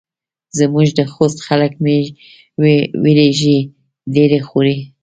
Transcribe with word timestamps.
زموږ 0.59 0.87
د 0.97 0.99
خوست 1.13 1.39
خلک 1.47 1.71
مۍ 1.83 2.01
وریژې 3.03 3.57
ډېرې 4.15 4.39
خوري. 4.47 4.77